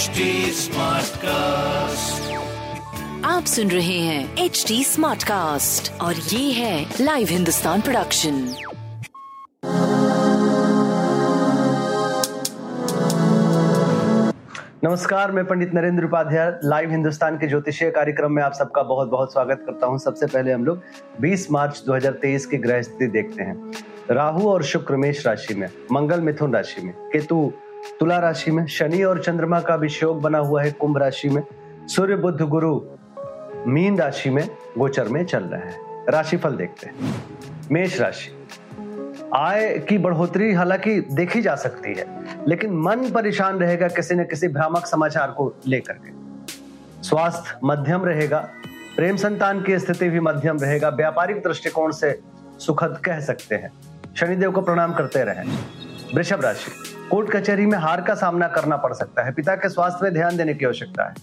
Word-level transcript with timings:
HD 0.00 0.26
Smartcast. 0.56 2.28
आप 3.24 3.44
सुन 3.44 3.70
रहे 3.70 3.98
हैं 3.98 4.44
एच 4.44 4.64
डी 4.68 4.84
स्मार्ट 4.84 5.22
कास्ट 5.22 6.00
और 6.00 6.14
ये 6.14 6.52
है 6.52 6.86
लाइव 7.00 7.28
हिंदुस्तान 7.30 7.80
प्रोडक्शन 7.80 8.38
नमस्कार 14.84 15.32
मैं 15.32 15.44
पंडित 15.46 15.74
नरेंद्र 15.74 16.04
उपाध्याय 16.04 16.52
लाइव 16.64 16.90
हिंदुस्तान 16.90 17.36
के 17.38 17.46
ज्योतिषीय 17.46 17.90
कार्यक्रम 17.90 18.32
में 18.32 18.42
आप 18.42 18.52
सबका 18.52 18.82
बहुत 18.82 19.08
बहुत 19.08 19.32
स्वागत 19.32 19.62
करता 19.66 19.86
हूँ। 19.86 19.98
सबसे 19.98 20.26
पहले 20.26 20.52
हम 20.52 20.64
लोग 20.64 20.82
20 21.22 21.50
मार्च 21.50 21.82
2023 21.88 22.46
की 22.46 22.56
ग्रह 22.56 22.82
स्थिति 22.82 23.06
देखते 23.06 23.42
हैं। 23.42 23.72
राहु 24.10 24.48
और 24.48 24.62
शुक्र 24.62 24.96
मेष 24.96 25.26
राशि 25.26 25.54
में 25.54 25.68
मंगल 25.92 26.20
मिथुन 26.20 26.54
राशि 26.54 26.82
में 26.82 26.94
केतु 27.12 27.52
तुला 28.00 28.18
राशि 28.18 28.50
में 28.50 28.66
शनि 28.66 29.02
और 29.02 29.22
चंद्रमा 29.22 29.60
का 29.60 29.74
विषयोग 29.74 30.20
बना 30.20 30.38
हुआ 30.38 30.62
है 30.62 30.70
कुंभ 30.70 30.98
राशि 30.98 31.28
में। 31.28 31.42
सूर्य 31.86 32.16
बुद्ध 32.16 32.40
गुरु 32.40 32.80
मीन 33.66 33.98
राशि 33.98 34.30
में 34.30 34.48
गोचर 34.78 35.08
में 35.08 35.24
चल 35.24 35.44
रहे 35.44 35.60
हैं। 35.60 36.06
राशिफल 36.08 36.50
देखते 36.50 36.86
हैं। 36.86 37.24
मेष 37.72 38.00
राशि। 38.00 38.48
आय 39.34 39.78
की 39.78 39.98
बढ़ोतरी 39.98 40.52
हालाँकि 40.52 41.00
देखी 41.00 41.42
जा 41.42 41.54
सकती 41.54 41.94
है, 41.94 42.06
लेकिन 42.48 42.72
मन 42.72 43.10
परेशान 43.10 43.58
रहेगा 43.58 43.88
किसी 43.88 44.14
न 44.14 44.24
किसी 44.24 44.48
भ्रामक 44.48 44.86
समाचार 44.86 45.30
को 45.30 45.54
लेकर 45.66 45.92
के। 45.92 46.10
स्वास्थ्य 47.02 47.58
मध्यम 47.64 48.04
रहेगा, 48.04 48.48
प्रेम 48.96 49.16
संतान 49.16 49.62
की 49.62 49.78
स्थिति 49.78 50.08
भी 50.08 50.20
मध्यम 50.20 50.58
रहेगा, 50.58 50.88
व्यापारिक 50.88 51.36
दृष्टिकोण 51.36 51.90
से 51.90 52.20
सुखद 52.58 53.02
कह 53.04 53.20
सकते 53.20 53.54
हैं। 53.54 53.70
शनिदेव 54.16 54.52
को 54.52 54.60
प्रणाम 54.60 54.94
करते 54.94 55.24
रहें। 55.24 55.44
वृषभ 56.14 56.40
राशि। 56.40 56.89
कोर्ट 57.10 57.30
कचहरी 57.30 57.66
में 57.66 57.78
हार 57.78 58.00
का 58.00 58.14
सामना 58.14 58.48
करना 58.48 58.76
पड़ 58.76 58.92
सकता 58.92 59.22
है। 59.22 59.32
पिता 59.32 59.54
के 59.54 59.68
स्वास्थ्य 59.68 59.98
में 60.02 60.14
ध्यान 60.14 60.36
देने 60.36 60.54
की 60.54 60.64
आवश्यकता 60.64 61.04
है। 61.04 61.14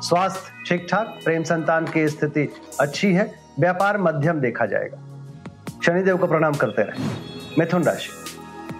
स्वास्थ्य 0.00 0.64
ठीक 0.68 0.86
ठाक 0.90 1.18
प्रेम 1.24 1.42
संतान 1.42 1.86
की 1.86 2.08
स्थिति 2.08 2.48
अच्छी 2.80 3.14
है। 3.14 3.34
व्यापार 3.60 3.98
मध्यम 3.98 4.40
देखा 4.40 4.66
जाएगा। 4.66 4.98
शनिदेव 5.86 6.16
को 6.16 6.26
प्रणाम 6.26 6.54
करते 6.54 6.82
रहें। 6.82 7.10
मिथुन 7.58 7.82
राशि। 7.82 8.10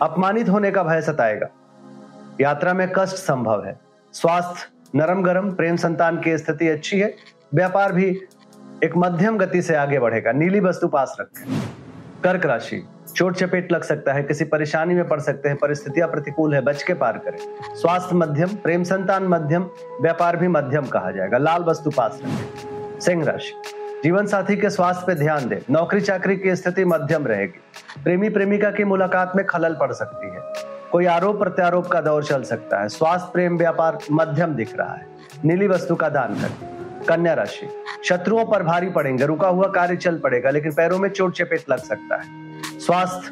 अपमानित 0.03 0.49
होने 0.49 0.71
का 0.71 0.83
भय 0.83 1.03
सताएगा। 1.03 1.47
यात्रा 2.41 2.75
में 2.75 2.93
कष्ट 2.97 3.15
संभव 3.15 3.65
है। 3.67 3.81
स्वास्थ्य 4.13 4.89
नरम 4.95 5.23
गरम 5.23 5.51
प्रेम 5.51 5.77
संतान 5.77 6.21
की 6.21 6.39
स्थिति 6.39 6.69
अच्छी 6.69 7.01
है। 7.01 7.15
व्यापार 7.55 7.93
भी 7.93 8.21
एक 8.85 8.93
मध्यम 8.97 9.39
गति 9.39 9.63
से 9.63 9.75
आगे 9.75 9.99
बढ़ेगा। 9.99 10.33
नीली 10.33 10.61
वस्तु 10.61 10.89
पास 10.89 11.17
रखें। 11.21 11.62
कर्क 12.25 12.47
राशि। 12.47 12.89
चोट 13.17 13.37
चपेट 13.37 13.73
लग 13.73 13.83
सकता 13.83 14.13
है, 14.13 14.23
किसी 14.23 14.45
परेशानी 14.45 14.95
में 14.95 15.09
पड़ 15.09 15.21
सकते 15.21 15.49
हैं, 15.49 15.59
परिस्थितियाँ 15.59 16.09
प्रतिकूल 16.09 16.55
है, 16.55 16.61
बच 16.61 16.83
के 16.83 16.95
पार 16.95 17.19
करें। 17.19 17.39
स्वास्थ्य 17.75 18.15
मध्यम, 18.15 18.49
प्रेम 18.49 18.83
संतान 18.83 19.25
मध्यम, 19.25 19.71
व्यापार 20.01 20.37
भी 20.37 20.49
मध्यम 20.49 20.87
कहा 20.87 21.11
जाएगा। 21.11 21.39
लाल 21.39 21.63
वस्तु 21.63 21.91
पास 21.91 22.21
रखें। 22.25 23.01
सिंह 23.01 23.25
राशि। 23.25 23.53
जीवन 24.05 24.27
साथी 24.27 24.57
के 24.57 24.71
स्वास्थ्य 24.71 25.05
पे 25.07 25.15
ध्यान 25.15 25.49
दें। 25.49 25.59
नौकरी 25.71 26.01
चाकरी 26.01 26.37
की 26.37 26.57
स्थिति 26.57 26.85
मध्यम 26.85 27.27
रहेगी। 27.27 27.61
प्रेमी 28.05 28.29
प्रेमिका 28.29 28.71
की 28.71 28.85
मुलाकात 28.85 29.33
में 29.37 29.47
खलल 29.47 29.77
पड़ 29.81 29.93
सकती 29.93 30.27
है। 30.27 30.41
कोई 30.93 31.07
आरोप 31.07 31.39
प्रत्यारोप 31.39 31.87
का 31.87 32.01
दौर 32.01 32.25
चल 32.25 32.43
सकता 32.43 32.81
है। 32.81 32.89
स्वास्थ्य, 32.89 33.31
प्रेम, 33.33 33.59
व्यापार 33.59 33.99
मध्यम 34.13 34.55
दिख 34.55 34.79
रहा 34.79 34.95
है। 34.95 35.07
नीली 35.45 35.67
वस्तु 35.67 35.97
का 35.97 36.09
दान 36.09 36.35
करें। 36.35 36.82
कन्या 37.09 37.35
राशि। 37.35 37.69
शत्रुओं 38.05 38.45
पर 38.45 38.63
भारी 38.63 38.91
पड़ेंगे, 38.91 39.27
रुका 39.27 39.49
हुआ 39.49 39.69
कार्य 39.69 39.97
चल 39.97 40.19
पड़ेगा, 40.19 40.51
लेकिन 40.51 40.73
पैरों 40.73 40.99
में 40.99 41.09
चोट 41.09 41.35
चपेट 41.35 41.65
लग 41.71 41.79
सकता 41.79 42.17
है। 42.17 42.25
स्वास्थ्य, 42.79 43.31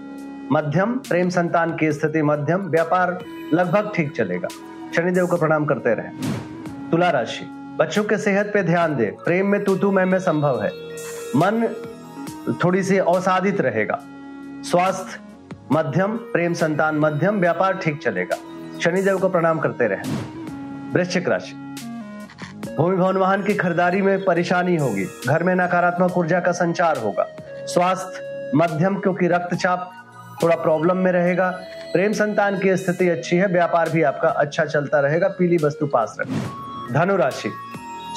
मध्यम, 0.53 0.93
प्रेम 0.93 1.29
संतान 1.29 1.77
की 1.77 1.93
स्थिति 1.93 2.23
मध्यम, 2.23 2.61
व्यापार 2.61 3.25
लगभग 3.53 3.93
ठीक 3.95 4.17
चलेगा। 4.17 4.49
शनिदेव 4.97 5.27
को 5.27 5.37
प्रणाम 5.37 5.65
करते 5.65 5.95
रहे। 5.95 6.11
तुला 6.91 7.11
राशि, 7.11 7.45
बच्चों 7.79 8.05
के 8.05 8.19
सेहत 8.19 8.51
पे 8.55 8.63
ध्यान 8.63 8.97
दे। 8.97 9.05
प्रेम 9.05 9.47
में 9.47 9.65
तू 9.65 9.77
तू 9.77 9.91
में 9.91 10.19
संभव 10.19 10.63
है। 10.63 10.71
मन 11.37 11.69
थोड़ी 12.65 12.83
सी 12.83 12.99
अवसादित 12.99 13.61
रहेगा। 13.61 14.01
स्वास्थ्य, 14.63 15.21
मध्यम, 15.73 16.17
प्रेम 16.17 16.53
संतान 16.53 16.99
मध्यम, 16.99 17.41
व्यापार 17.41 17.77
ठीक 17.77 18.03
चलेगा। 18.03 18.37
शनिदेव 18.81 19.19
को 19.19 19.29
प्रणाम 19.29 19.59
करते 19.59 19.87
रहे। 19.87 20.13
वृश्चिक 20.93 21.29
राशि 21.29 21.67
भूमि 22.81 22.97
भवन 22.97 23.17
वाहन 23.17 23.43
की 23.43 23.55
खरीदारी 23.55 24.03
में 24.03 24.25
परेशानी 24.25 24.77
होगी। 24.77 25.05
घर 25.29 25.43
में 25.43 25.55
नकारात्मक 25.55 26.19
ऊर्जा 26.19 26.41
का 26.41 26.53
संचार 26.53 26.97
होगा। 26.97 27.27
स्वास्थ्य, 27.67 28.51
मध्यम 28.55 28.97
क्योंकि 28.97 29.27
रक्तचाप 29.27 29.91
थोड़ा 30.43 30.57
प्रॉब्लम 30.57 30.97
में 30.97 31.13
रहेगा। 31.13 31.51
प्रेम 31.93 32.13
संतान 32.13 32.59
की 32.59 32.77
स्थिति 32.77 33.09
अच्छी 33.09 33.37
है, 33.37 33.47
व्यापार 33.47 33.91
भी 33.91 34.03
आपका 34.03 34.29
अच्छा 34.29 34.65
चलता 34.65 35.01
रहेगा, 35.01 35.29
पीली 35.29 35.57
वस्तु 35.57 35.87
पास 35.87 36.17
रखें। 36.21 36.93
धनुराशि, 36.93 37.51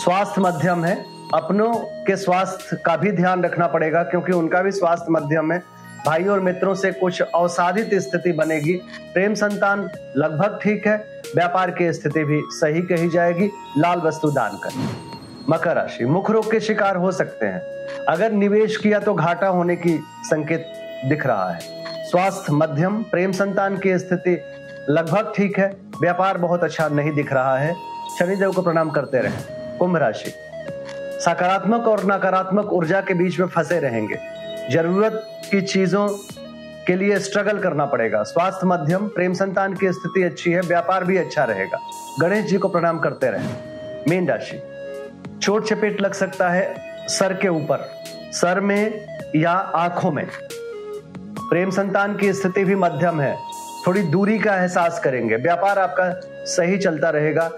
स्वास्थ्य 0.04 0.42
मध्यम 0.42 0.86
है। 0.86 1.06
अपनों 1.34 1.74
के 1.76 2.16
स्वास्थ्य 2.16 2.78
का 2.86 2.98
भी 2.98 3.12
ध्यान 3.12 3.44
रखना 3.44 3.68
पड़ेगा, 3.68 4.04
क्योंकि 4.04 4.32
उनका 4.32 4.62
भी 4.62 4.72
स्वास्थ्य 4.72 5.08
मध्यम 5.10 5.52
है। 5.52 5.64
भाई 6.06 6.24
और 6.24 6.40
मित्रों 6.40 6.74
से 6.76 6.92
कुछ 6.92 7.22
अवसाधित 7.22 7.94
स्थिति 7.96 8.32
बनेगी। 8.32 8.74
प्रेम 9.14 9.34
संतान 9.34 9.90
लगभग 10.18 10.60
ठीक 10.62 10.88
है, 10.88 10.96
व्यापार 11.36 11.72
की 11.72 11.92
स्थिति 11.94 12.24
भी 12.24 12.42
सही 12.52 12.82
कही 12.82 13.10
जाएगी। 13.10 13.50
लाल 13.78 14.00
वस्तु 14.00 14.32
दान 14.32 14.58
करें। 14.64 14.88
मकर 15.50 15.76
राशि, 15.76 16.06
मुख 16.06 16.32
रोग 16.32 16.52
के 16.52 16.60
शिकार 16.60 16.96
हो 16.96 17.12
सकते 17.12 17.46
हैं। 17.46 17.62
अगर 18.10 18.32
निवेश 18.32 18.78
किया 18.78 19.00
तो 19.00 19.14
घाटा 19.14 19.48
होने 19.48 19.76
की 19.76 19.98
संकेत 20.24 20.74
दिख 21.06 21.26
रहा 21.26 21.50
है। 21.52 21.60
स्वास्थ्य 22.04 22.54
मध्यम, 22.54 23.02
प्रेम 23.04 23.32
संतान 23.32 23.78
की 23.78 23.98
स्थिति 24.00 24.38
लगभग 24.90 25.34
ठीक 25.36 25.60
है, 25.60 25.72
व्यापार 26.02 26.38
बहुत 26.38 26.64
अच्छा 26.64 26.88
नहीं 26.88 27.12
दिख 27.12 27.34
रहा 27.34 27.58
है। 27.58 27.76
शनिदेव 28.20 28.52
को 28.52 28.62
प्रणाम 28.62 28.90
करते 28.90 29.20
रहे। 29.20 29.78
कुंभ 29.78 29.98
राशि, 29.98 30.34
सकारात्मक 31.22 31.88
और 31.88 32.06
नकारात्मक 32.06 32.74
ऊर्जा 32.74 33.02
के 33.02 33.14
बीच 33.14 33.40
में 33.40 33.48
फंसे 33.48 33.80
रहेंगे। 33.80 34.18
ज़रूरत 34.72 35.42
की 35.52 35.62
चीज़ों 35.62 36.08
के 36.88 36.96
लिए 36.96 37.20
स्ट्रगल 37.20 37.60
करना 37.60 37.86
पड़ेगा। 37.86 38.24
स्वास्थ्य 38.24 38.68
मध्यम, 38.68 39.08
प्रेम 39.08 39.34
संतान 39.34 39.74
की 39.74 39.92
स्थिति 39.92 40.24
अच्छी 40.24 40.52
है, 40.52 40.62
व्यापार 40.62 41.04
भी 41.04 41.18
अच्छा 41.18 41.44
रहेगा। 41.44 41.80
गणेश 42.20 42.46
जी 42.46 42.58
को 42.58 42.68
प्रणाम 42.68 43.00
करते 43.00 43.28
रहे। 43.28 44.10
मीन 44.10 44.28
राशि। 44.28 44.62
चोट 45.42 45.68
चपेट 45.68 46.02
लग 46.02 46.14
सकता 46.14 46.50
है 46.50 46.76
सर 47.08 47.34
के 47.34 47.48
ऊपर, 47.48 47.90
सर 48.34 48.60
में 48.60 49.06
या 49.36 49.52
आँखों 49.52 50.12
में। 50.12 50.26
प्रेम 51.50 51.70
संतान 51.70 52.16
की 52.18 52.34
स्थिति 52.34 52.64
भी 52.64 52.76
मध्यम 52.76 53.22
है। 53.22 53.36
थोड़ी 53.88 54.04
दूरी 54.04 54.40
का 54.40 54.56
एहसास 54.56 55.00
करेंगे। 55.00 55.36
व्यापार 55.36 55.80
आपका 55.80 56.10
सही 56.46 56.78
चलता 56.78 57.10
रहेगा। 57.10 57.50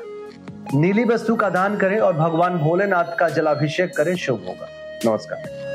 नीली 0.73 1.03
वस्तु 1.03 1.35
का 1.35 1.49
दान 1.49 1.77
करें 1.77 1.99
और 1.99 2.13
भगवान 2.13 2.57
भोलेनाथ 2.57 3.15
का 3.17 3.29
जलाभिषेक 3.29 3.95
करें। 3.97 4.15
शुभ 4.15 4.45
होगा। 4.47 4.67
नमस्कार। 5.05 5.74